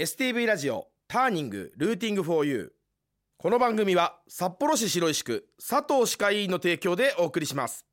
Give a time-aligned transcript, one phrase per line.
[0.00, 2.68] STV ラジオターニングルーティングフォーユー
[3.36, 7.84] この番組は札幌市白石区佐藤歯科医院の提供でお送りします。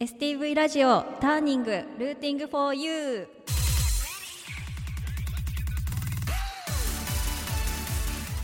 [0.00, 3.26] STV ラジオターニングルーティングフォーユー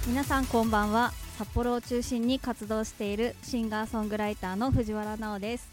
[0.06, 1.14] 皆さんこんばんは。
[1.38, 5.70] 札幌を中心に活動しているシンガーソングライターの藤原直です。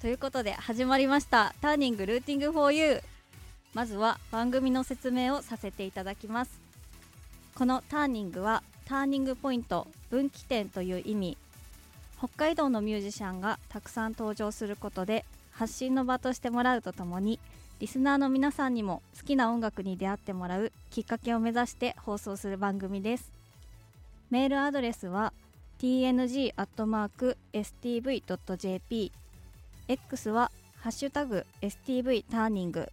[0.00, 1.52] ということで始まりました。
[1.60, 3.02] ターニングルーティングフォーユー
[3.74, 6.60] まずは番組の説明をさせていただきます。
[7.54, 11.38] このターニングはターニングポイント分岐点という意味。
[12.18, 17.38] 北海道のミュージシャンがたくさん登場することで発信の場としてもらうとともに
[17.78, 23.32] リスナーの皆さんにも好きな音楽に出会ってもらうきっかけを目指して放送する番組です。
[24.30, 25.32] メールアドレスは
[25.78, 26.52] tng.stv.jp
[29.88, 32.92] X はハッシュタグ STV ターニング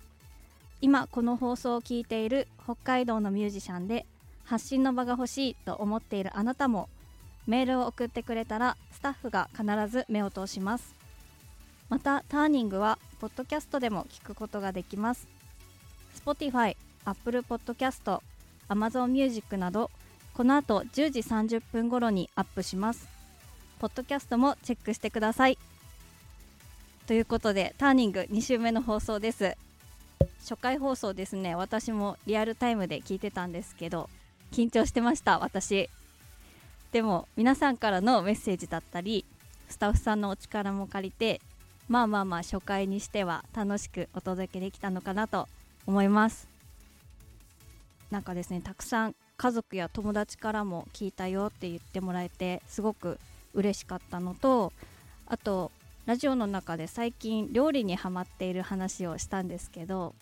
[0.82, 4.06] 今この放送を聞いている北海道のミュージシャンで
[4.46, 6.88] 発信の場が欲しいと思っているあなたも
[7.48, 10.96] メールを送ってくれたらスタッフが必ず目を通します。
[11.90, 15.28] またターニングはポッドキャストでも聞くことができます。
[16.24, 18.22] Spotify、Apple Podcast、
[18.70, 19.90] Amazon Music など
[20.34, 23.08] この後10時30分頃にアップします。
[23.80, 25.58] ポッドキャストもチェックしてください。
[27.08, 29.58] ということでターニング2週目の放送です。
[30.40, 31.56] 初回放送ですね。
[31.56, 34.10] 私もリアルタイムで聞いてたんですけど
[34.52, 35.90] 緊張してました私。
[36.92, 39.26] でも皆さんからのメッセージだったり
[39.68, 41.42] スタッフさんのお力も借りて
[41.90, 45.48] まあまあまあ初回にしては楽しくお届けできたのかなと
[45.86, 46.48] 思います。
[48.10, 53.20] なんかですねたくさん家族や友達からも聞いたよって言ってもらえてすごく
[53.54, 54.72] 嬉しかったのと
[55.28, 55.72] あと
[56.08, 60.16] ラジオの中で最近料理にハマっている話をしたんですけど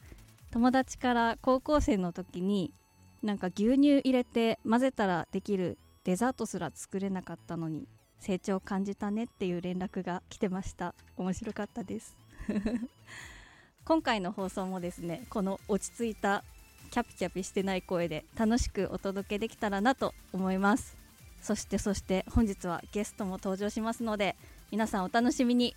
[0.49, 2.73] 友達から高校生の時に
[3.21, 7.87] なんか牛乳入れて混ぜたらできるデザートすら作れなかったのに
[8.19, 10.95] 成長を感じたねっていう連絡が来てました。
[11.17, 12.15] 面白かったです。
[13.85, 16.43] 今回の放送もですねこの落ち着いた
[16.89, 20.97] キャピキャピしてない声で楽しくお届けできたらなと思います。
[21.41, 24.35] そしてそして本日はゲストも登場しますので
[24.71, 25.75] 皆さんお楽しみに。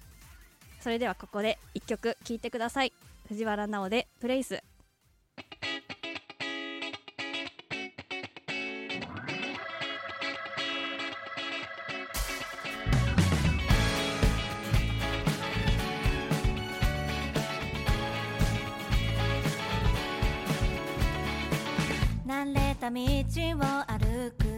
[0.80, 2.92] それではここで1曲聴いてください。
[3.28, 4.62] 藤原直でプレイス。
[22.26, 24.57] 慣れた道を歩く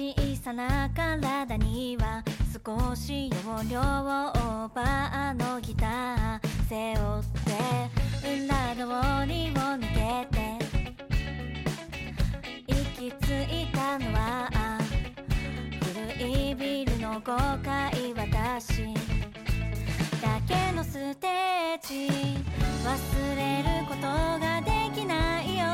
[0.00, 2.24] 小さな体には
[2.64, 3.36] 少し容
[3.70, 7.52] 量オーバーのギター背負って
[8.44, 10.40] 裏通りを抜けて。
[12.66, 14.48] 行き着いたのは
[16.18, 18.94] 古いビルの5階私
[20.22, 22.08] だけのステージ
[22.84, 25.64] 忘れることができないよ。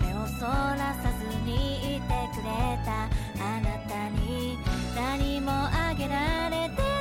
[0.00, 3.08] 目をそらさずにいてくれた。
[4.10, 4.58] に
[4.94, 6.93] 何もあげられて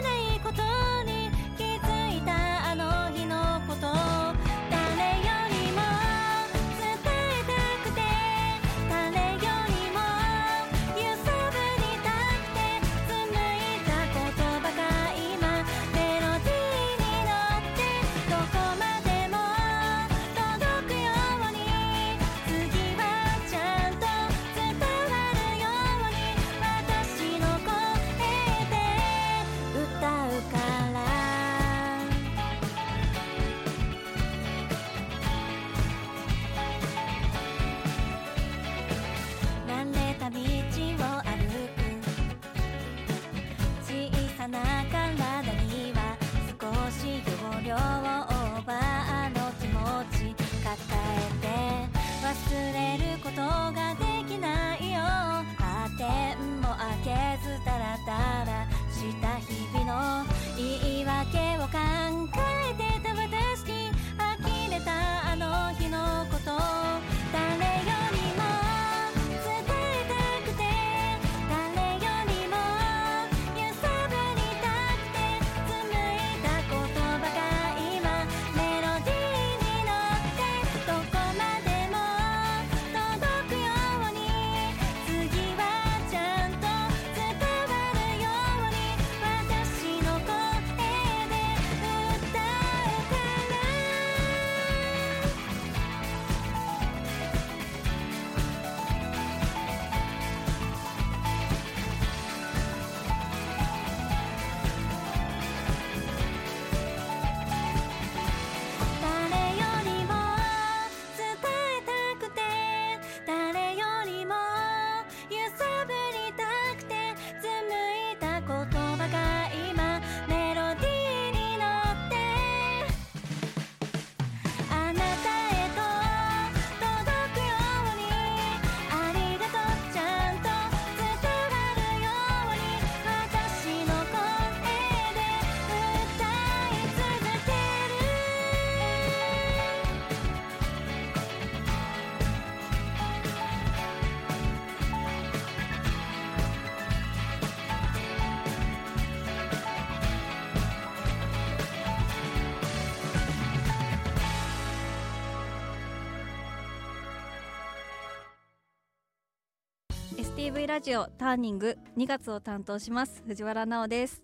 [160.64, 163.22] JPV ラジオターニング2月を担当します。
[163.28, 164.24] 藤原奈緒です。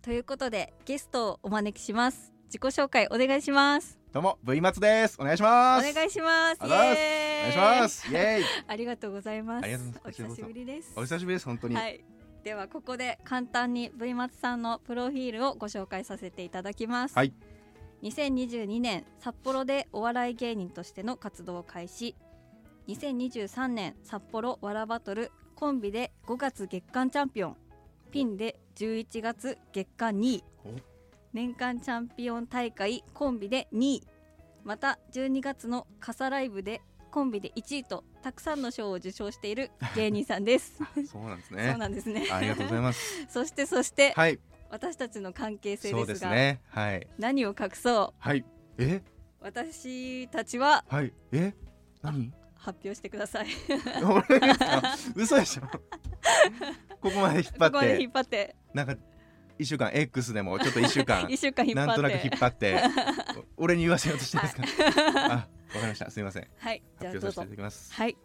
[0.00, 2.32] ということでゲストをお招きします。
[2.44, 3.98] 自己紹介お願いします。
[4.12, 5.16] どうも V 松です。
[5.20, 5.92] お願いしおます。
[5.92, 6.58] 願いします。
[6.62, 8.12] お願いします。
[8.12, 8.44] イエーイ。
[8.68, 9.64] ありがとうございます。
[9.64, 10.22] ありがとうございます。
[10.24, 10.92] お久しぶりです。
[10.94, 12.04] お久しぶりです本当に、はい。
[12.44, 17.34] ではここで簡単に V 松さんのプロフィールをご紹介させていただきます、はい。
[18.04, 22.14] 2022年札幌でお笑い芸人としての活動を開始。
[22.86, 27.56] 2023年札幌わらバトルコンビで5月月間チャンピオン。
[28.12, 30.44] ピンで11月月間2位。
[30.66, 30.68] お。
[31.32, 34.02] 年間チャンピオン大会コンビで2位。
[34.64, 40.76] また12月の傘ライブでコンビで1位とたくさんの賞を受賞している 芸人さんです。
[41.10, 42.28] そうなんですそうねなんですね。
[42.30, 43.26] ありがとうございます。
[43.32, 44.38] そしてそして、はい。
[44.68, 46.60] 私たちの関係性ですすね。
[46.68, 47.08] はい。
[47.16, 48.14] 何を隠そう？
[48.18, 48.44] はい。
[48.76, 49.02] え？
[49.40, 51.14] 私たちははい。
[51.32, 51.54] え？
[52.02, 52.30] 何？
[52.66, 53.46] 発表してください。
[55.14, 55.62] 嘘でしょ？
[57.00, 58.00] ここまで引っ張って。
[58.02, 58.56] 引っ張って。
[58.74, 58.96] なんか
[59.56, 61.86] 一週間 X でも ちょっと一週間一週間引っ張って。
[61.86, 62.82] なんとなく引っ張って
[63.56, 66.10] お俺に言わせようとしてますか、あわかりました。
[66.10, 66.48] すみません。
[66.58, 67.94] はい発表させていただきます。
[67.94, 68.16] はい。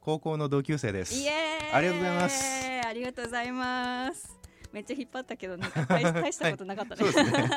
[0.00, 1.14] 高校の同級生です。
[1.72, 2.70] ありがとうございます。
[2.86, 4.40] ありがとうございます。
[4.72, 7.48] めっちゃ引っ張ったけどなんか大大したことなかったね、はいそうですね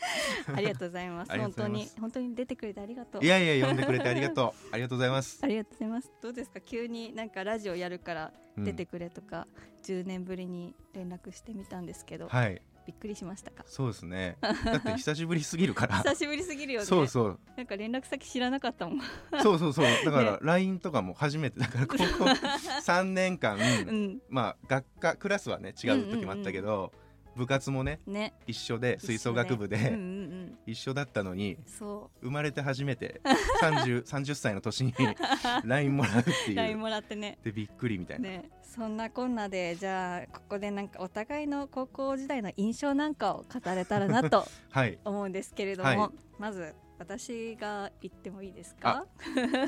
[0.54, 1.38] ありがとうございます。
[1.38, 3.24] 本当に本当に出てくれてありがとう。
[3.24, 4.66] いやいや呼んでくれてありがとう。
[4.72, 5.38] ありがとうございます。
[5.42, 6.12] ありがとうございます。
[6.20, 6.60] どうですか？
[6.60, 8.64] 急になんかラジオやるからうん。
[8.64, 9.46] 出てくれとか、
[9.84, 12.60] 10年ぶりに連絡してみたんですけど、はい。
[12.84, 13.62] びっくりしましたか？
[13.66, 14.36] そうですね。
[14.40, 15.98] だって久しぶりすぎるから。
[16.02, 16.86] 久しぶりすぎるよね。
[16.86, 17.40] そうそう。
[17.56, 19.00] なんか連絡先知らなかったもん。
[19.42, 19.86] そうそうそう。
[20.04, 24.20] だからね LINE とかも初めてだから高校3年間うん。
[24.28, 26.92] まあ学科クラスはね違う時もあったけど
[27.36, 28.34] 部活もねね。
[28.46, 33.20] 一緒で吹奏楽部一緒ねうんで一緒だったのにそ生まれて初めて
[33.62, 34.94] 30, 30歳の年に
[35.64, 36.52] LINE もらうってう。
[36.52, 37.38] い LINE うもらってね。
[37.42, 38.50] でびっくりみたいな、ね。
[38.62, 44.98] そんなこんなでじゃあここでなんかお互いの高校時代の印象なんかを語れたらなと はい。
[45.04, 46.10] 思うんですけれども、はい。
[46.38, 49.06] まず私が言ってもいいですか？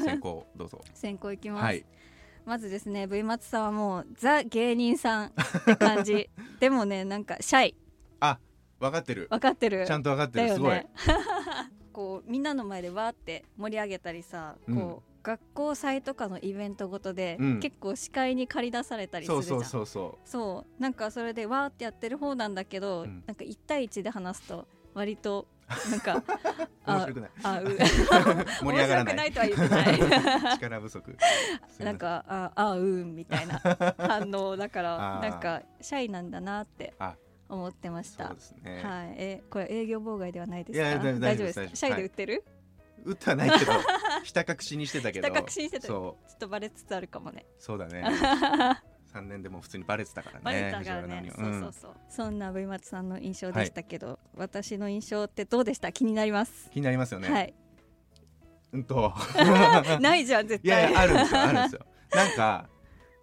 [0.04, 0.82] 先行どうぞ。
[0.94, 1.84] 先行いきます、はい
[2.44, 5.32] まずですね V 松さんはもうザ芸人さんっ
[5.64, 6.28] て感じ。
[6.60, 7.76] でもねなんかシャイ。
[8.20, 8.38] あ
[8.78, 9.28] 分かってる。
[9.30, 9.86] 分かってる。
[9.86, 10.86] ちゃんと分かってる、すごい。
[11.92, 14.76] こうみんなの前でわーって盛り上げたりさ、うん。
[14.76, 17.60] こう学校祭とかのイベントごとで、うん。
[17.60, 19.64] 結構司会に借り出されたりするじゃん。
[19.64, 20.82] そうそうそそう。
[20.82, 23.24] なんかそれでわーってやってる方なんだけど、うん。
[23.26, 25.46] なんか1対1で話すと割と
[25.90, 26.22] なんかう
[26.92, 27.30] 面白くない。
[27.42, 27.64] あう
[28.64, 29.32] 盛り上がらない。
[29.32, 29.98] とは言ってない。
[30.56, 31.16] 力不足。
[31.78, 33.58] なんかああうんみたいな
[33.98, 37.14] 反応だからなんかシャイなんだなってあ。
[37.48, 38.28] 思ってました。
[38.28, 41.04] そうですね、はい、えこれ営業妨害ではないですか？
[41.04, 41.76] 大大丈夫です。
[41.76, 42.42] シャイで売ってる、
[43.04, 43.72] 打ってはないけど
[44.22, 45.28] ひた隠しにしてたけど。
[45.28, 46.28] ひた隠しにしてたそう。
[46.28, 47.44] ちょっとバレつつあるかもね。
[47.58, 48.02] そうだね。
[49.12, 51.30] 三年でも普通にバレてたからねバレたからね。
[51.36, 55.92] そうそうそう、そんな V 松さんの印象でしたけど、私の印象ってどうでした？
[55.92, 57.54] 気になります、気になりますよね、はい。
[58.72, 59.12] うんと。
[60.00, 61.80] ないじゃん絶い対やいやあるんですよあるんですよ。
[62.14, 62.68] なんか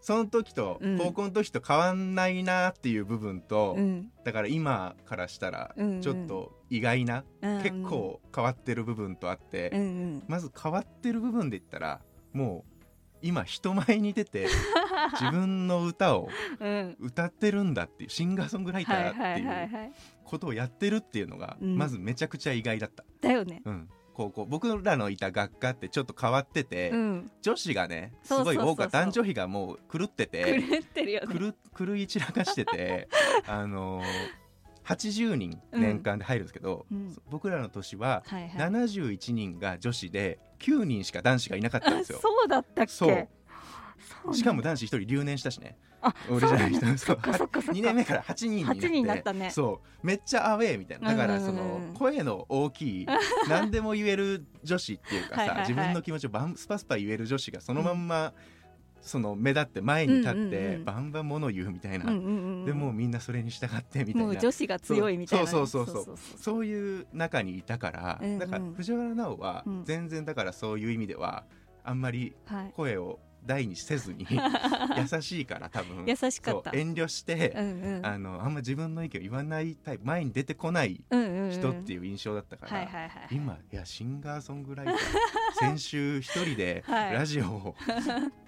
[0.02, 0.98] その時と、うん。
[0.98, 4.12] 高校の時と変わんないなっていう部分と、うん。
[4.24, 6.02] だから今からしたらうんうん。
[6.02, 7.62] ちょっと意外な、うん。
[7.62, 10.24] 結構変わってる部分とあって、うんうん。
[10.28, 12.02] まず変わってる部分で言ったら
[12.34, 12.71] もう
[13.22, 14.48] 今人前に出て
[15.20, 16.98] 自分の歌をうん。
[17.00, 19.92] 歌ってるんだっていうシンガーソングライターってはいいうはい。
[20.24, 21.78] ことをやってるっていうのがうん。
[21.78, 23.62] まずめちゃくちゃ意外だった、だよね。
[23.66, 27.32] うん、高校僕らのいた学科ってちょっと変わってて、うん。
[27.42, 29.00] 女子がねすごい多かった。
[29.02, 31.54] 男女比がもう狂ってて狂ってるよね。
[31.78, 33.08] 狂狂い散らかしてて
[33.48, 34.06] あのー
[34.96, 37.16] 80人年間で入るんですけど、うん。
[37.30, 38.72] 僕らの年ははいはい。
[38.72, 42.20] 71人が女子で9人しか男子がいなかったんですよ。
[42.22, 43.30] そうだったっけ？
[44.34, 45.78] しかも男子1人留年したしね。
[46.04, 46.86] あ俺じゃない人。
[46.86, 47.80] そうそっかそっかそっか。
[47.80, 48.88] 2年目から8人になって。
[48.88, 49.50] 8人ったね。
[49.52, 50.06] そう。
[50.06, 51.12] めっちゃアウェーみたいな。
[51.12, 51.76] だからそうんうん。
[51.76, 53.08] うんの声の大きい
[53.50, 55.60] 何でも言える女子っていうかはいはい。
[55.62, 58.34] 自分の気持ちをバンスパスパ言える女子がそのまんま
[59.02, 62.06] その目立って前に立ってうんバンバン物言うみたいな。
[62.06, 62.12] で
[62.74, 64.22] もうみんなそれに従ってみたいな。
[64.22, 65.46] もう女子が強いみたいな。
[65.46, 66.04] ねそうそうそう。
[66.06, 68.02] そうそういう中にいたから
[68.48, 69.84] から藤原奈緒はうん。
[69.86, 71.46] 全然だからそういう意味では
[71.84, 72.72] あんまりはい。
[72.76, 76.06] 声を大にせずに 優しいから多分。
[76.06, 76.70] 優しかった。
[76.72, 77.54] そう遠慮して、
[78.04, 84.96] あのあんま自分の意見を言わないタイプ前に出てこない人っていう印象だったから、今いやシンガーソングライター
[85.60, 87.14] 先週一人で はい。
[87.16, 87.76] ラジオを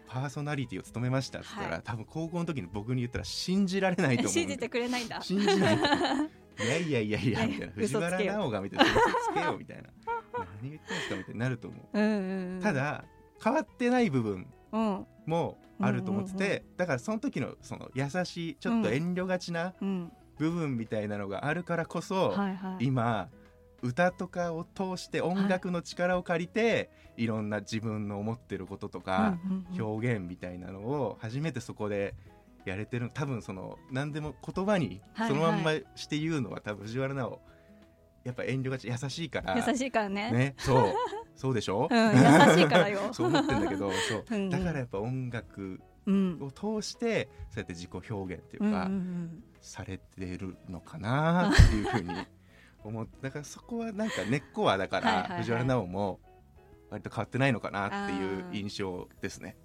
[0.07, 1.83] パーソナリティを務めましたって言ったら、はい。
[1.83, 5.22] 多分高校の時の僕に言ったら信じられないと思う信じてくれないんだ。
[5.22, 5.77] 信じない。
[6.60, 9.83] いやいやいやいやみたいな藤原奈緒がみたいな嘘つけよみたいな。
[10.62, 12.62] 何言ってんすかみたいになると思う、うんうんうん。
[12.62, 13.05] ただ
[13.43, 15.05] 変わってない部分うん。
[15.25, 20.12] もあると思ってて、うんうんだからその時のその優しいちょっと遠慮がちなうん。
[20.38, 22.86] 部分みたいなのがあるからこそ、はいはい。
[22.86, 23.29] 今
[23.83, 29.37] 歌とかを通して音楽の力を借りて、い、ろんな自分の思ってることとか、
[29.77, 32.15] 表現みたいなのを初めてそこで
[32.65, 33.11] やれてる。
[33.13, 37.41] 多分その何でも言葉にはいそのまんまして言うのは多分藤原直
[38.23, 39.55] やっぱ遠慮がち優しいから。
[39.55, 40.31] 優しいからね。
[40.31, 40.93] ねそう。
[41.35, 43.09] そうでしょ、うん優しいからよ。
[43.11, 44.49] そう思ってんだけどそう。
[44.49, 46.37] だからやっぱ音楽うん。
[46.41, 49.43] を通してそうやって自己表現っていうか、うんうんうん。
[49.59, 52.13] されてるのかなっていうふうに
[52.83, 56.19] 思ってだからそこはなんか根っこはだから藤原直も
[56.89, 59.57] 割と変わってないのかなっていう印象ですね。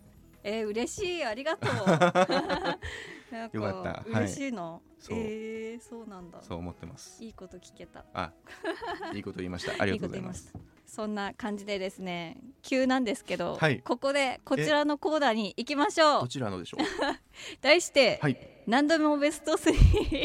[0.45, 1.87] えー、嬉しいありがとう。
[1.87, 2.77] な
[3.49, 3.91] んよかった。
[3.91, 4.11] はい。
[4.25, 5.19] 嬉しいの、そう。
[5.19, 6.41] えー、そうなんだ。
[6.43, 7.23] そう思ってます。
[7.23, 8.05] いいこと聞けた。
[8.15, 8.33] あ、
[9.15, 9.83] いいこと言いました。
[9.83, 10.53] ありがとうございます。
[10.87, 13.81] そんな感じでですね急なんですけど、はい。
[13.81, 16.21] ここでこちらのコーナーに行きましょう。
[16.23, 16.81] どちらのでしょう？
[17.61, 18.39] 題して、はい。
[18.67, 19.73] 何度もベスト3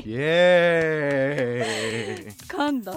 [0.10, 2.32] イエーイ。
[2.48, 2.94] 噛んだ。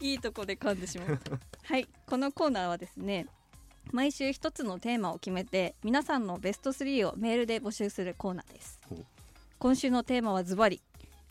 [0.00, 1.38] いいとこで噛んでしまった。
[1.64, 1.86] はい。
[2.06, 3.26] このコーナーはですね
[3.92, 8.80] 毎週一つのテーマを決めて皆さんのベスト3をメールで募集するコーナーです。
[9.58, 10.80] 今週のテーマはズバリ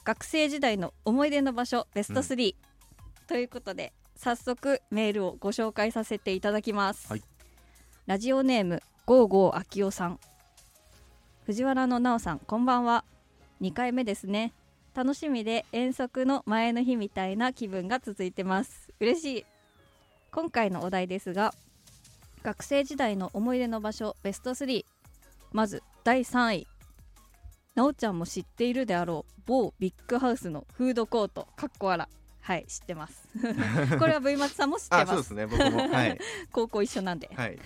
[0.04, 2.56] 学生時代の思い出の場所ベスト3、
[3.28, 7.24] ということで早速メールをご紹介させていただきます、はい。
[8.06, 10.20] ラジオネームゴーゴーあきおさん。
[11.46, 13.06] 藤原のなおさんこんばんは。
[13.62, 14.54] 2回目ですね。
[14.96, 18.92] 楽しみで遠足の前の日みたいな気分が続いてます。
[19.00, 19.46] 嬉しい。
[20.32, 21.54] 今回のお題ですが
[22.44, 24.86] 学生時代の思い出の場所ベスト3
[25.52, 26.68] まず第3位。
[27.76, 31.48] なおちゃんも知っているであろう某ビッグハウスのフードコート。
[31.56, 32.10] かっこあら
[32.42, 33.28] はい知ってます。
[34.00, 35.08] これは V 松さんも知ってあ、ます。
[35.08, 35.46] そうですね。
[35.48, 36.20] 僕もはい。
[36.52, 37.30] 高校一緒なんで。
[37.36, 37.60] はい。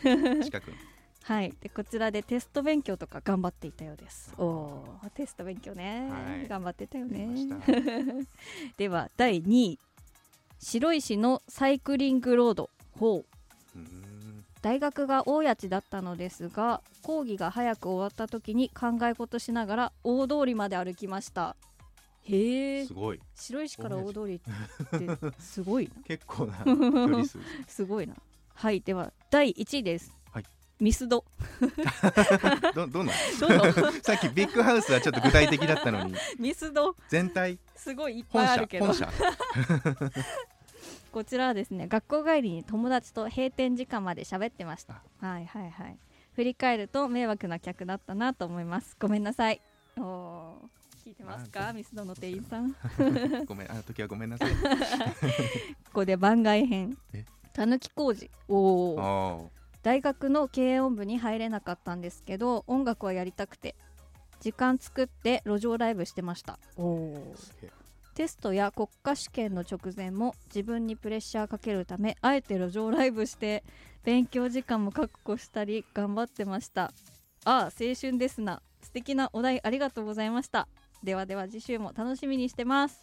[0.43, 0.77] 近くに。
[1.23, 4.33] はい、でこちらでテスト勉強とか頑張っていたようです。
[4.37, 6.47] おおー、テスト勉強ね、はい。
[6.47, 7.29] 頑張ってたよね。
[8.75, 9.79] では第2位、
[10.59, 12.69] 白石のサイクリングロード。
[12.99, 13.25] ほう、
[14.61, 21.55] 大学が大谷地だったのですが、講義が早く終わった時に考え事しながら大通りまで歩きました。
[22.23, 23.19] へえす、ごい。
[23.35, 24.51] 白石から大通りって
[25.39, 26.01] すごいな。
[26.05, 27.39] 結構な距離数。
[27.67, 28.13] すごいな。
[28.53, 30.13] はい、では第1位です。
[30.31, 30.45] はい
[30.79, 31.23] ミスド。
[32.73, 33.13] どどんな？
[34.03, 36.95] さっきビッグハウスはちょっと具体的だったのにミスド。
[37.09, 37.57] 全体？
[37.75, 39.11] すごいいっぱいあるけど本社？
[41.11, 45.01] こちらはですね学校帰りに友達と閉店時間まで喋ってました。
[45.19, 45.97] はいはいはい。
[46.33, 48.95] 振り返ると迷惑な客だったなと思います。
[48.99, 49.59] ごめんなさい。
[49.97, 51.05] おー。
[51.05, 51.73] 聞いてますか？
[51.73, 52.71] ミスドの店員さん。
[52.73, 52.77] こ
[53.47, 53.71] ごめん。
[53.71, 54.51] あの時はごめんなさい。
[55.91, 56.97] こで番外編。
[57.13, 57.25] え？
[57.53, 58.31] たぬき工事。
[58.47, 59.49] おあおー。
[59.83, 63.75] 大学の軽音部に入れなかったんですけど音楽はやりたくて。
[64.39, 66.57] 時間作って路上ライブしてました。
[66.75, 67.35] おお
[68.15, 73.63] テストや国家試験の直前も自分にプレッシャーかけるためあえて路上ライブして
[74.03, 76.83] 勉強時間も確保したり頑張ってました。
[76.83, 76.91] あ
[77.45, 78.61] あ青春ですな。
[78.81, 80.67] 素敵なお題ありがとうございました。
[81.03, 82.99] ではでは次週も楽しみにしてます。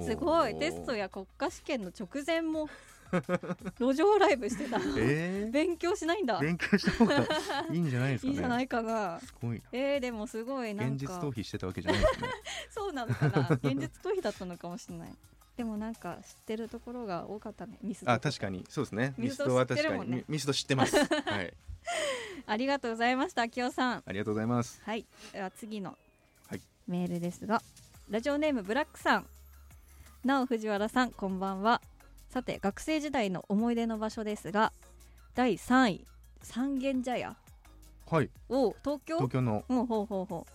[0.00, 0.56] すごい。
[0.56, 2.68] テストや国家試験の直前も
[3.78, 4.78] 路上ライブしてた。
[4.96, 5.50] えー？
[5.50, 6.38] 勉強しないんだ。
[6.38, 7.26] 勉強した方が
[7.72, 8.32] いいんじゃないですかね。
[8.32, 9.20] いいじゃないかな。
[9.20, 9.62] すごいな。
[9.72, 10.94] えー、でもすごいなんか。
[10.94, 12.28] 現実逃避してたわけじゃないですね。
[12.70, 13.48] そうなのかな。
[13.62, 15.12] 現実逃避だったのかもしれない。
[15.56, 17.78] でもなんか知ってるところが多かったね。
[17.82, 18.64] ミスドあ確かに。
[18.68, 19.14] そうですね。
[19.18, 20.06] ミスドは確かに。
[20.06, 20.96] ミミスド知ってます。
[20.96, 21.52] はい。
[22.46, 24.02] ありがとうございましたきよさん。
[24.06, 24.80] ありがとうございます。
[24.84, 25.04] はい。
[25.32, 25.96] では次の
[26.48, 26.60] はい。
[26.86, 27.62] メールですが、
[28.08, 29.26] ラジオネームブラックさん。
[30.24, 31.80] なお藤原さんこんばんは
[32.30, 34.72] さて学生時代の思い出の場所ですが
[35.34, 36.04] 第3位
[36.42, 37.36] 三軒茶屋
[38.10, 38.30] はい。
[38.48, 39.16] お東京？
[39.16, 39.64] 東京の。
[39.68, 40.46] ほうほうほうほ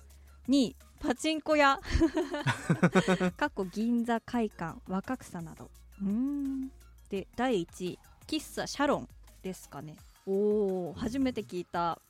[0.48, 0.52] う。
[0.52, 1.80] 2位パチンコ屋。
[3.38, 5.70] 過去銀座会館若草など。
[6.02, 6.72] うーん。
[7.10, 9.10] で第1位喫茶シャロン
[9.42, 9.96] ですかね。
[10.26, 12.02] おお初めて聞いた。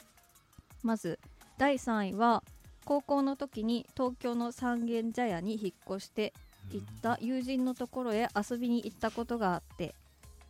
[0.82, 1.20] まず
[1.58, 2.44] 第3位は
[2.86, 6.34] 高校の時に東京の三軒茶屋に引っ越して
[6.72, 9.96] 行った友人のところへ遊びに行ったことがあって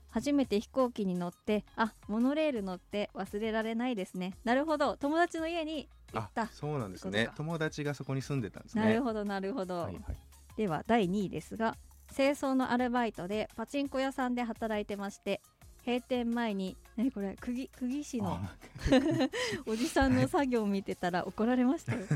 [0.10, 4.34] 初めて飛行機に乗ってあモノレール乗って忘れられないですね。
[4.46, 4.96] なるほど。
[4.96, 7.30] 友達の家に行ったあそうなんですね。
[7.36, 8.86] 友達がそこに住んでたんですね。
[8.86, 10.04] なるほどなるほど、はいはい。
[10.56, 11.76] では第2位ですが
[12.16, 15.42] 清掃のアルバイトでパチンコ屋さんで働いてまして
[15.86, 18.56] 閉店前に何これ釘釘師のあ
[19.68, 22.06] おじさんの作業を見てたら怒られましたよ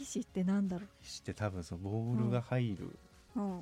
[0.00, 2.98] 釘師ってなんだろして多分そのボールが入る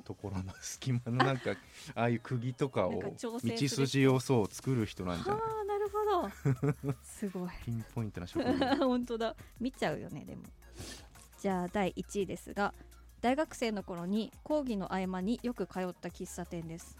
[0.03, 1.51] ところの隙間のなんか
[1.95, 5.41] ああいう釘とかを道筋をそう作る人なんじゃない？
[5.41, 6.73] はあなるほど。
[6.83, 7.49] 当すごい。
[7.65, 8.53] ピンポイントな職業。
[8.87, 9.35] 本当だ。
[9.59, 10.43] 見ちゃうよねでも。
[11.39, 12.73] じゃあ第1位ですが
[13.21, 16.97] 大学生の頃に講義の合間によく通った喫茶店です、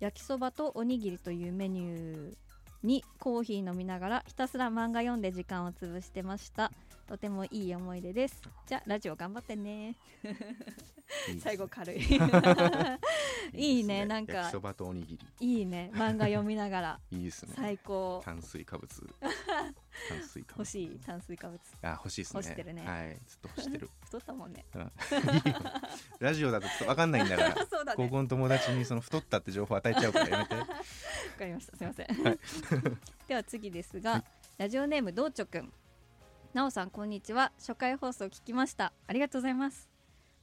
[0.00, 2.36] 焼きそばとおにぎりというメニュー
[2.82, 6.72] にコーヒー飲みながらひたすら漫画読んで時間を潰してました
[7.08, 8.42] とてもいい思い出です。
[8.66, 9.96] じゃあラジオ頑張ってね。
[11.40, 12.02] 最後軽い。
[13.56, 14.50] いいねなんか。
[14.50, 15.26] そばとおにぎり。
[15.40, 15.90] いいね。
[15.94, 17.00] 漫画読みながら。
[17.10, 17.54] いいですね。
[17.56, 18.20] 最高。
[18.22, 18.86] 炭水化物。
[20.10, 20.58] 炭水化物。
[20.58, 21.58] 欲しい炭水化物。
[21.80, 22.40] あ欲しいですね。
[22.40, 22.86] 欲してるね。
[22.86, 23.18] はい。
[23.26, 23.90] ずっと欲してる。
[24.04, 24.66] 太ったもんね。
[26.20, 27.54] ラジオだとちょっと分かんないんだから。
[27.54, 27.66] ね。
[27.96, 30.54] 高校の友達にその太ったって情報与えちゃうからやめて。
[30.56, 30.66] わ
[31.38, 31.74] かりました。
[31.74, 32.06] すいません、
[33.28, 34.22] では次ですが、
[34.58, 35.72] ラジオネームどうちょくん
[36.54, 37.52] なおさんこんにちは。
[37.58, 38.94] 初回放送聞きました。
[39.06, 39.86] ありがとうございます。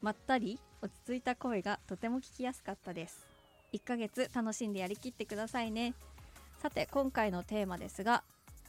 [0.04, 3.26] まったり落ち着いた声がとても聞きやすかったです。
[3.74, 5.96] 1ヶ月楽しんでやりきってくださいね。
[6.62, 8.24] さて今回のテーマですが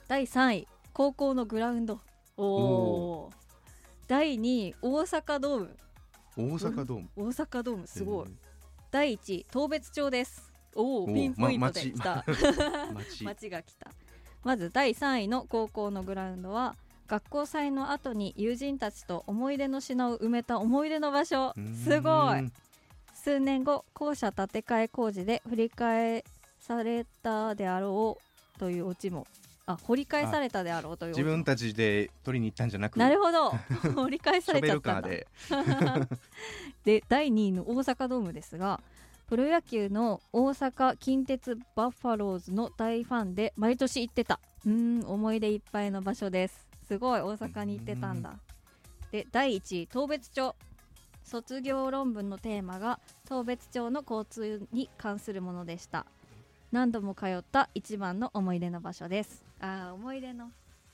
[0.08, 2.00] 第3位高校のグラウンド。
[2.38, 3.34] おおー。
[4.08, 5.76] 第2位大阪ドーム。
[6.38, 7.08] 大阪ドーム。
[7.16, 8.28] 大阪ドームすごい。
[8.28, 8.30] へ
[8.90, 10.50] 第1位当別町です。
[10.74, 13.90] おおピンポイントでまきた、ー街街が来た。
[14.42, 21.54] まず第3位の高校のグラウンドは学校祭の後に友人たちと思い出の品を埋めた思い出の場所。
[21.84, 22.50] すごい。
[23.14, 26.24] 数年後校舎建て替え工事で振り返
[26.60, 28.18] されたであろ
[28.56, 29.26] うというオチも。
[29.68, 32.98] あ掘り返されたであろうという自分たちで取りに行ったんじゃなく？
[33.00, 33.50] なるほど。
[33.96, 35.00] 掘り返されちゃった。
[35.00, 35.26] んだで。
[36.84, 38.80] で第2位の大阪ドームですが
[39.28, 44.38] プロ野球の大阪近鉄バッファローズの大ファンで毎年行ってた。
[44.64, 48.38] うーん思い出いっぱいの場所ですすごい大阪に行ってたんだ。
[49.12, 50.54] で第1位当別町。
[51.26, 56.06] 卒業論文のテーマが当別町の交通に関するものでした。
[56.70, 59.44] 何度も通った一番の思い出の場所です。
[59.60, 60.52] あー思い出の。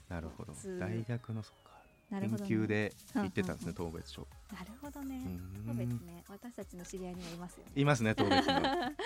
[0.08, 0.54] なるほど。
[0.54, 1.72] つ大学のそっか。
[2.08, 4.26] 研なるほど、ね、究で行ってたんですねう当別町。
[4.50, 5.22] なるほどね。
[5.66, 6.06] 当別ん。
[6.06, 6.24] ね。
[6.28, 7.72] 私たちの知り合いにはいますよね。
[7.76, 8.54] いますね当別の。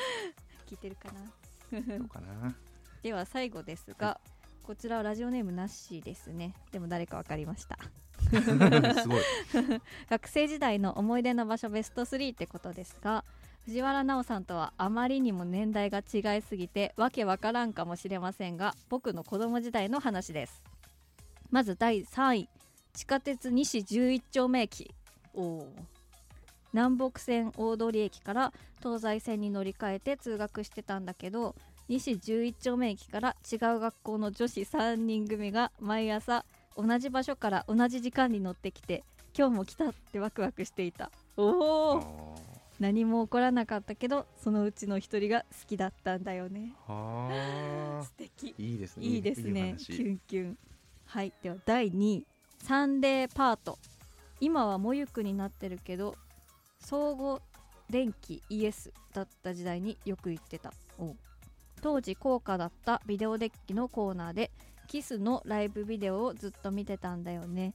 [0.69, 1.09] 聞いてるか
[1.73, 1.99] な。
[1.99, 2.55] どうかな。
[3.03, 4.21] では最後ですが
[4.67, 6.53] こちらはラジオネームなしですね。
[6.73, 7.79] でも誰か分かりました。
[8.29, 9.23] すごい。
[10.11, 13.25] 学生時代の思い出の場所ベスト3ってことですが
[13.65, 20.65] 藤原奈緒さんとはあまりにも年代が違いすぎてわけわからんかもしれませんが僕の子供時代の話です。
[21.51, 22.49] まず第3位
[22.93, 24.93] 地下鉄西11丁目駅。
[25.33, 25.67] おー。
[26.73, 31.55] 南北線大通駅から東西線に乗り換えて通学してたんだけど
[31.89, 36.45] 西11丁目駅から違う学校の女子3人組が毎朝
[36.77, 39.05] 同じ場所から同じ時間に乗ってきて
[39.37, 41.11] 今日も来たってワクワクしていた。
[41.37, 46.75] おおあ何も起こらなかったけどそのうちの一人が好きだったんだよね。
[46.89, 46.93] ー。
[46.93, 48.55] は素敵。
[48.59, 49.07] ーいいですね。
[49.07, 49.61] いいですね。
[49.73, 49.87] 話。
[49.87, 50.59] キュンキュン。
[51.07, 51.33] はい。
[51.43, 52.27] では第2位
[52.63, 53.79] サンデーパート。
[54.41, 56.15] 今はモユクになってるけど
[56.81, 57.39] 相互
[57.89, 60.73] 電気イエスだった時代によく言ってた。
[60.99, 61.17] おう
[61.83, 64.51] 当時高価だったビデオデッキのコーナーで
[64.87, 67.75] キスのライブビデオをずっと見てたんだよね。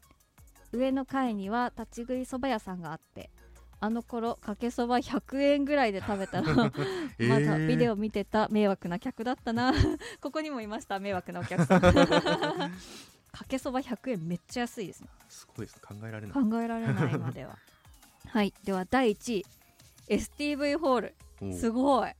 [0.71, 3.29] 上の階には立ち食いそば屋さんがあって
[3.81, 6.53] あの頃かけそば100円ぐらいで食べたら
[7.19, 9.73] まだビデオ見てた迷惑な客だったな。
[10.21, 11.81] ここにもいました迷惑なお客さん。
[11.81, 15.09] かけそば100円めっちゃ安いですね。
[15.29, 15.81] すごいです。
[15.81, 16.31] 考えられない。
[16.31, 17.57] 考えられないまでは。
[18.27, 18.53] はい。
[18.63, 19.45] では第1位。
[20.09, 21.15] STV ホール。
[21.53, 22.11] すごい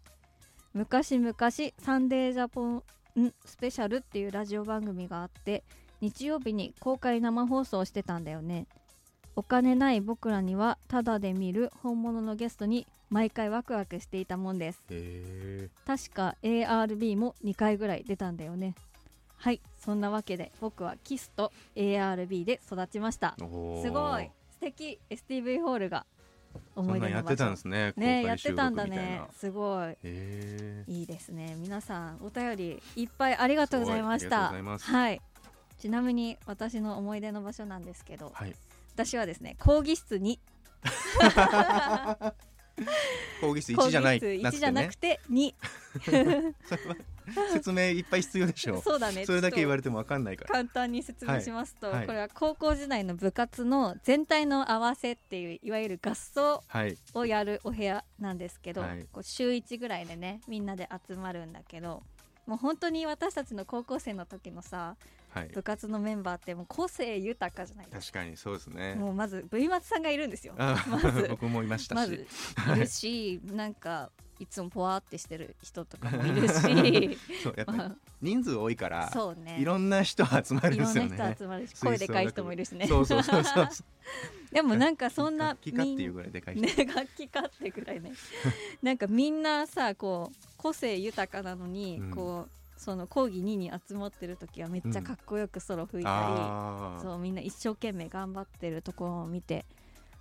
[0.73, 1.35] 昔々
[1.79, 2.75] サンデージャポン
[3.19, 3.33] ん？
[3.45, 5.63] スペシャルっていうラジオ番組があって
[5.99, 8.67] 日曜日に公開生放送してたんだよね。
[9.35, 14.81] お金ない僕らにはタダで見る本物のゲストに毎回ワクワクしていたもんです。
[14.89, 18.75] へ確か ARB も2回ぐらい出たんだよね。
[19.35, 23.35] はいそんなわけで僕はキスと ARB で育ちました。
[23.37, 23.43] す
[23.91, 24.31] ごい。
[24.51, 24.99] 素敵。
[25.09, 26.20] STV ホールがそ
[26.75, 27.93] 思いんなんやってたんですね。
[27.95, 29.21] ねやってたんだね。
[29.33, 29.97] すごい。
[30.03, 31.55] へいいですね。
[31.59, 34.51] 皆さんお便りいっぱいありがとうございました。
[34.51, 35.21] はい。
[35.79, 38.55] ちなみに私の思い出の場所なんですけどーはい。
[38.93, 40.39] 私はですね講義室に
[43.41, 45.53] 講義室講1じゃない義室1なくてね
[46.05, 46.95] じゃなくて2 それは
[47.53, 49.25] 説明いっぱい必要でしょそうだね。
[49.25, 50.51] それだけ言われれてもわかんないから。
[50.51, 51.95] 簡単に説明しますと、はい。
[51.97, 52.07] はい。
[52.07, 56.97] これは高校時代の部活の全体の合わせっていういわゆる合奏はい。
[57.13, 59.05] をやるお部屋なんですけど、はい。
[59.11, 62.03] こう週1ぐらいでねみんなで集まるんだけど
[62.45, 64.95] もう本当に私たちの高校生の時のさ
[65.33, 65.47] はい。
[65.47, 68.93] 部活のメンバーってもう個性豊かじゃないです確かにそうですね。
[68.95, 70.53] かもうまず V 松さんがいるんですよ。
[70.57, 71.27] あまず。
[71.29, 72.27] 僕もいましたし、まず。
[72.75, 76.53] いるしなんかいつもポワーってしてる人とかもいるし。
[77.43, 79.57] そうやっぱり人数多いからそうね。
[79.59, 82.87] いろんな人集まるんいろんなですよね人集まるし 声でかい人もいるしね。
[82.87, 83.67] そうそうそうそう
[84.51, 88.11] でもなんかそんな楽器かっていうぐらいでかい人、ね楽器かってぐらいね。
[88.81, 92.11] なんかみんなさこう個性豊かなのに、うん。
[92.11, 99.67] こうその講義2に集まってる時はめっちゃかっこよくソロ吹いたり、そうみんな一生懸命頑張ってるところを見て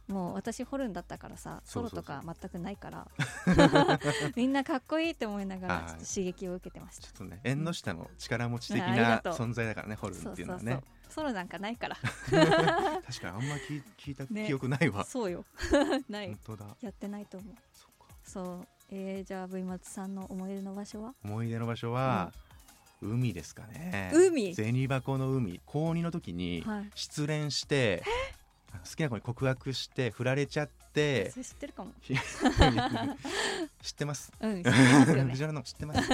[0.08, 3.08] もう私ホルンだったからさソロとか全くないから
[4.36, 5.84] みんなかっこいいって思いながらはい。
[5.86, 7.04] ちょっと刺激を受けてました。
[7.04, 10.68] ちょっとね縁の下の力持ち的な存在だからねホルンそうそうそうっていう。
[10.68, 11.96] のはねソロなんかないから。
[11.96, 15.46] 確かにあんま聞聞いたね記憶ないわ、そうよ。
[16.10, 16.36] ない。
[16.82, 17.54] やってないと思う。
[18.22, 18.66] そう。
[18.92, 21.14] えー、じゃあ V 松さんの思い出の場所は？
[21.24, 22.32] 思い出の場所は、
[23.00, 24.10] 海ですかね。
[24.14, 24.54] 海？
[24.54, 25.60] 銭箱の海。
[25.64, 26.90] 高2の時にはい。
[26.94, 28.02] 失恋して、
[28.72, 31.92] あの好きな子に告白して振られちゃってそれ知ってるかも。
[33.82, 34.32] 知ってます？
[34.40, 35.64] うん 知ってますよね。
[35.78, 36.08] てます？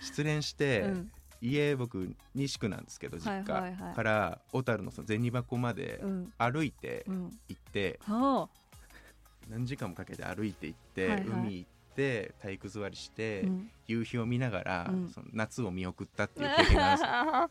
[0.02, 1.12] 失恋して、うん。
[1.42, 3.74] 家僕西区なんですけど実家、はいはい。
[3.74, 6.32] はいから小樽の銭箱までうん。
[6.38, 7.38] 歩いてうん。
[7.48, 8.48] 行って、は
[9.48, 11.26] 何時間もかけて歩いて行って、はいはい。
[11.28, 11.79] 海行って
[12.40, 15.08] 体育座りして、あ、うん、夕日を見ながら、うん。
[15.08, 17.48] その夏を見送ったっていう経験があ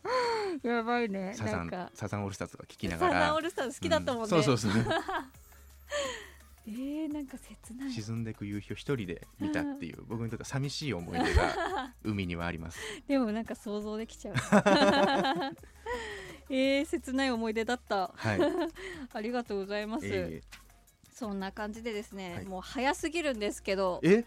[0.62, 1.32] る やばいね。
[1.34, 3.20] サザンサザンオールスターズとか聞きなサがら。
[3.26, 4.72] ザンオールスターズ好きだったもんね、うそうそうそう。
[6.66, 7.90] えー、なんか切ない。
[7.90, 12.78] 沈んでいく夕日を一人で見たっていう僕にとっては寂しい思い出が 海にはあります。
[13.08, 14.34] でもなんか想像できちゃう。
[16.52, 18.12] えー、切ない思い出だった。
[18.14, 18.40] はい、
[19.12, 20.42] ありがとうございます、え
[21.20, 22.44] そんな感じでですね、はい。
[22.46, 24.00] もう早すぎるんですけど。
[24.02, 24.24] ーえ？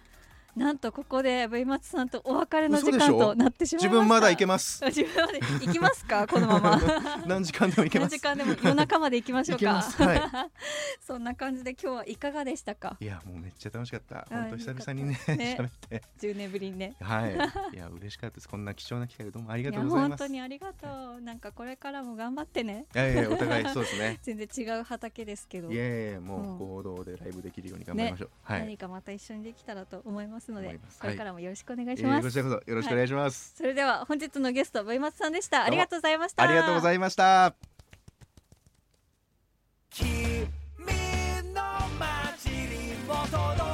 [0.56, 3.90] なんとここで V 松さんとお別れの時間となってしまいました。
[3.90, 4.86] 自分まだ行けます。
[4.86, 6.28] 自分まで行きますか？
[6.28, 6.80] このまま。
[7.26, 8.12] 何時間でも行けます。
[8.12, 9.82] 何時間でも夜中まで行きましょうか？
[9.82, 10.22] はい。
[11.02, 12.98] そんな感じで今日はいかがでしたか？
[13.00, 14.28] いやもうめっちゃ楽しかった。
[14.30, 15.58] うん本当久々にねね。
[15.60, 16.04] 喋って。
[16.20, 16.96] 10年ぶりにね。
[17.02, 17.34] はい。
[17.74, 18.48] いや嬉しかったです。
[18.50, 20.22] こんな貴重な機会でどうもありがとうございます。
[20.22, 20.88] 本当にありがと
[21.18, 21.22] う。
[21.22, 22.86] なんかこれからも頑張ってね。
[22.94, 24.20] いやいやお互いそうですね。
[24.24, 25.72] 全然違う畑ですけど。
[25.72, 28.60] いやいやもう合同でライブできるように頑張りましょう、はい。
[28.62, 36.44] 何かまた一緒にできたらと思いますますこれからもよろしくお願いしえーます、こちらこそよろしくお願いします、それでは本日のゲスト V 松さんでしたありがとうございました。
[36.44, 37.56] ありがとうございました。
[39.90, 40.48] 君
[41.54, 41.62] の
[42.00, 43.73] 街にも届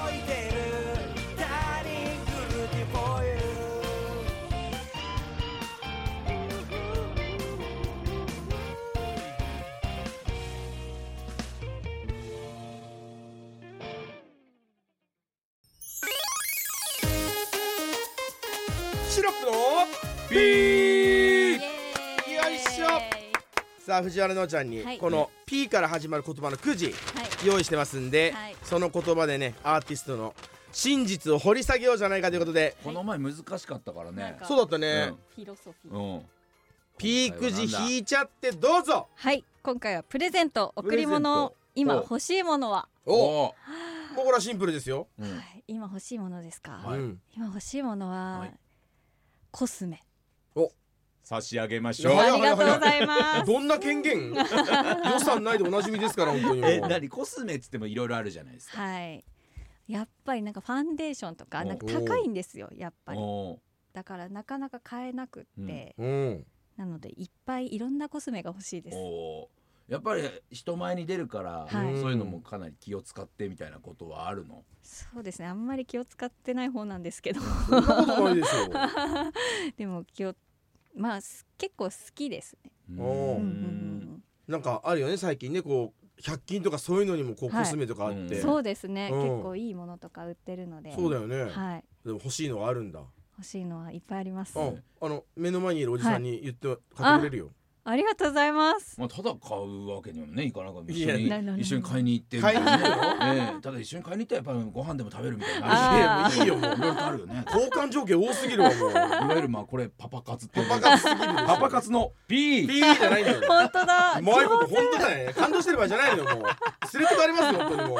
[19.19, 19.51] シロップの
[20.29, 21.53] ピイー。
[21.55, 21.59] よ
[22.55, 22.85] いしょ。
[23.85, 24.97] さあ藤原のちゃんにはい。
[24.97, 26.93] この P から始まる言葉のくじはい。
[27.45, 28.55] 用意してますんで、はい。
[28.63, 30.33] その言葉でねアーティストの
[30.71, 34.37] 真実を掘り下げようじゃないかということでこの前難しかったからね。
[34.47, 36.15] そうだったね、フィロソフィー。
[36.15, 36.21] うん。
[36.97, 39.09] ピーくじ引いちゃってどうぞ。
[39.15, 39.43] はい。
[39.61, 41.53] 今回はプレゼント贈り物。
[41.75, 43.11] 今欲しいものは、お。
[43.11, 43.55] もお。
[44.13, 45.29] うこれはシンプルですよ、うん。
[45.29, 46.79] はい、今欲しいものですか、
[47.35, 48.59] 今欲しいものは、はい
[49.51, 50.03] コスメ。
[51.29, 52.17] 差し上げましょう。
[52.17, 53.45] ありがとうございます。
[53.45, 54.33] どんな権限？
[54.33, 57.07] 予算ないでおなじみですから本当にえ何？
[57.07, 58.81] コスメっつってもいろいろあるじゃないですか。
[58.81, 59.23] はい。
[59.87, 63.19] やっぱりなんかファンデーションとかおなんか高いんですよやっぱり。
[63.93, 66.47] だからなかなか買えなくって、うん。
[66.77, 68.97] なのでいっぱいいろんなコスメが欲しいです
[69.89, 70.21] やっぱり
[70.51, 71.99] 人前に出るから、はい。
[71.99, 74.63] そういうのもかなり気を使ってみたいなことはあるの？
[74.83, 75.47] そうですね。
[75.47, 77.41] あんまり気を使ってない方なんですけど。
[77.41, 78.69] そんなことないでしょ
[79.77, 80.35] でも気を
[80.95, 82.71] まあす結構好きですね。
[82.89, 82.97] うん。
[82.97, 83.07] うん。
[83.07, 83.07] う
[83.45, 87.63] んなんかあるよね最近ねこう100均とかそういうのにもこうはい。
[87.63, 88.33] コスメとかあって、うん。
[88.33, 89.21] うんそうですね、うん。
[89.21, 90.91] 結構いいものとか売ってるので。
[90.91, 91.83] そうだよね、はい。
[92.05, 93.03] でも欲しいのはあるんだ。
[93.37, 94.83] 欲しいのはいっぱいあります、うん。
[95.01, 97.53] あの目の前にいるおじさんに言って買ってくれるよ、
[97.89, 98.99] ありがとうございます。
[98.99, 107.43] まあ、ただ買うわけにもねいかなか一緒に一緒に買いに行って買いに行くただ一緒に買いに行ったらやっぱりご飯でも食べるみたいにないいいよもういろいろとあるよね。
[107.47, 108.91] 交換条件多すぎるわもう。
[108.91, 111.33] いわゆるまあこれパパ活ってパパ活すぎる。
[111.47, 113.41] パパ活の P ピーじゃないんだよ。
[113.47, 114.19] 本当だ。
[114.19, 115.33] うまいこと本当だよね。
[115.33, 116.43] 感動してる場合じゃないのよもう。
[116.93, 117.97] 連れてかれますよ本当にも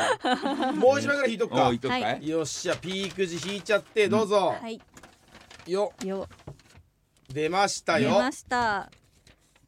[0.72, 0.74] う。
[0.76, 1.74] もう一枚ぐらい引いとくおか
[2.22, 4.80] よっしゃピーくじ引いちゃってどうぞ、はい。
[5.66, 5.94] よ。
[6.04, 6.28] よ。
[7.34, 8.10] 出ましたよ。
[8.10, 8.90] 出ました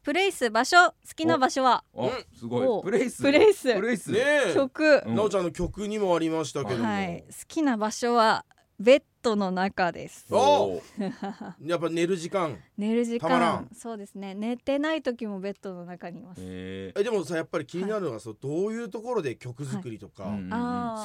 [0.02, 1.84] プレイス場所好きな場所は？
[1.92, 2.10] おうん。
[2.36, 2.66] すごい。
[2.66, 3.22] おプレイス。
[3.22, 3.74] プレイス。
[3.74, 4.10] プレイス。
[4.10, 4.54] ねえ。
[4.54, 5.14] 曲、うん。
[5.14, 7.24] なおちゃんの曲にもありましたけども、はい。
[7.28, 8.44] 好きな場所は
[8.80, 10.26] ベットの中です。
[10.30, 10.82] お。
[11.64, 12.58] やっぱ寝る時間。
[12.76, 13.62] 寝る時たまらん。
[13.64, 14.34] 間そうですね。
[14.34, 20.24] 寝てない時もベッドの中にいます、ええでもさやっぱり気になるのが、そうどういうところで曲作りとか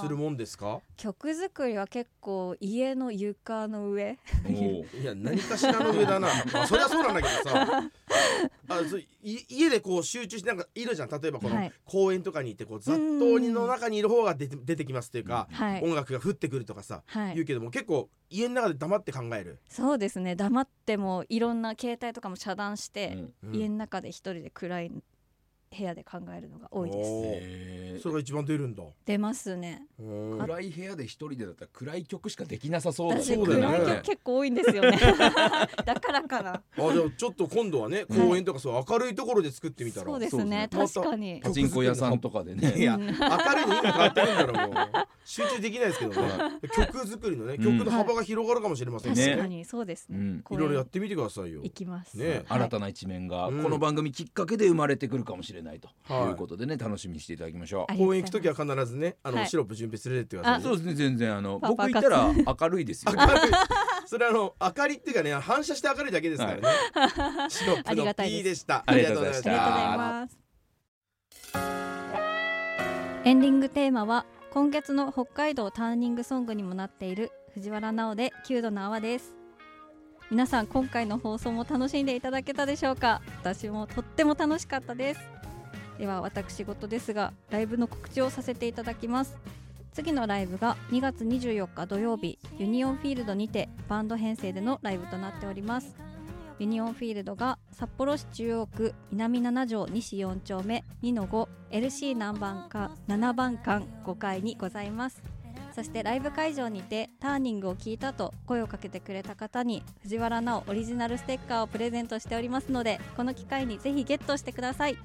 [0.01, 4.17] するもんですか、曲作りは結構家の床の上。
[4.47, 7.91] いや何かしらの上だな、 まあ、そりゃそうなんだけどさ。
[8.69, 11.10] あそ家でこう集中してなんかいるじゃん。
[11.10, 11.71] 例えばこのはい。
[11.86, 15.84] 公園とかに行ってこう雑踏にの中にいる方が出て出てきますっていうか、はい。
[15.84, 17.36] 音楽が降ってくるとかさ、はい。
[17.36, 20.36] 言うけども結構家の中で黙って考える、そうですね。
[20.36, 23.56] 黙ってもいろんな携帯とかも遮断して、うん。
[23.56, 24.91] 家の中で一人で暗い
[25.75, 28.01] 部屋で考えるのが多いです。
[28.03, 28.84] それが一番出るんだ。
[29.06, 29.86] 出ますね。
[29.99, 33.21] うん暗い部屋で一人でだったら暗い曲しかできなさそうだね。
[33.21, 33.77] 私そうだよね。
[33.77, 34.97] 暗い曲結構多いんですよね。
[35.86, 36.53] だからかな。
[36.53, 40.69] あじゃあちょっと今度はね公園とかそう明るいところで作ってみたら、そうですね。
[40.71, 41.03] そうですね。
[41.03, 41.41] 確かに。
[41.43, 42.73] パチンコ屋さんとかでね。
[42.77, 44.88] いや明るいの意味変わってくんだろもう。
[45.25, 46.27] 集中できないですけどね。
[46.73, 51.62] 曲作りのね曲の幅が広がるかもしれませんね、確かにそうですね、いろいろやってみてくださいよ。
[51.63, 52.45] 行きます、ね。
[52.47, 53.47] 新たな一面が。
[53.47, 53.63] うん。
[53.63, 56.30] この番組きっかけで生まれてくるかもしれないとはい。
[56.30, 57.98] いうことでね楽しみにしていただきましょう。
[57.98, 59.48] 公園行く時は必ずねあの、はい。
[59.48, 61.36] シロップ準備するってください、ね、そうですね全然。
[61.36, 63.13] あのパパ僕行ったら明るいですよ。
[63.15, 63.52] 明るい。
[64.06, 66.62] それあの明かりっていうかね反射して明るいだけですからね、
[67.50, 68.84] シロップの P でした。
[68.86, 70.38] ありがとうございましたありがとうございます。
[73.26, 79.36] エンディングテーマは今月の北海道ターニングソングにもなっている藤原直で9度の泡です。
[80.32, 83.22] 皆さん今回の放送も楽しんでいただけたでしょうか？
[83.41, 85.20] 私もとっても楽しかったです
[85.97, 89.38] では私事ですがライブの告知をさせていただきます。
[89.93, 95.95] 次のライブが2月24日土曜日ユニオンフィールドにてバンド編成でのライブとなっております。
[96.60, 105.21] ユニオンフィールドが札幌市中央区南7条西4丁目2の 5LC 何番か7番館5階にございます。
[105.75, 114.97] そしてライブ会場にてターニングを聞いたと声をかけてくれた方に藤原直オリジナルステッカーをプレゼントしておりますのでこの機会にぜひゲットしてください。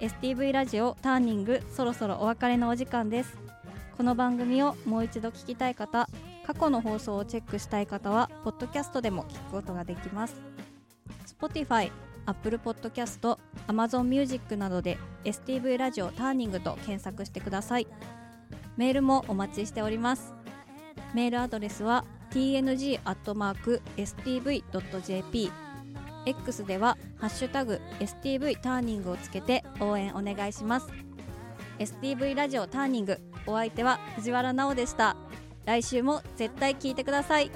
[0.00, 3.36] STV ラジオターニングそろそろお別れのお時間です。
[3.96, 6.08] この番組をもう一度聞きたい方
[6.46, 10.40] 過去の放送をチェックしたい方はポッドキャストでも聞くことができます。
[11.26, 11.90] Spotify、
[12.26, 17.88] Apple Podcast、Amazon Music などで STV ラジオターニングと検索してください。
[18.76, 20.32] メールもお待ちしております。
[21.12, 23.00] メールアドレスは tng.stv.jp
[26.26, 30.88] X では「ハッシュタグ #STV ターニング」をつけて応援お願いします。
[31.78, 35.16] STV ラジオターニングお相手は藤原直でした。
[35.64, 37.50] 来週も絶対聞いてください。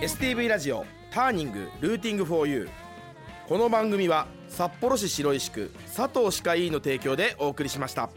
[0.00, 3.48] STV ラジオターニングルーティングフォーユー。
[3.48, 8.08] この番組は札幌市白石区佐藤歯科医院の提供でお送りしました。